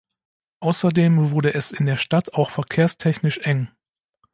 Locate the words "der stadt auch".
1.85-2.49